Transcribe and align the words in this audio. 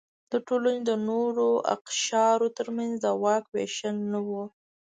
د 0.31 0.33
ټولنې 0.47 0.81
د 0.89 0.91
نورو 1.09 1.47
اقشارو 1.75 2.47
ترمنځ 2.57 2.93
د 3.03 3.05
واک 3.23 3.45
وېشل 3.53 3.95
نه 4.11 4.19
و. 4.27 4.29